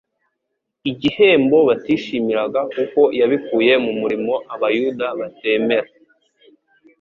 igihembo 0.91 1.57
batishimiraga 1.67 2.61
kuko 2.73 3.01
yabikuye 3.19 3.73
mu 3.83 3.91
murimo 4.01 4.33
abayuda 4.53 5.07
batemera, 5.19 5.89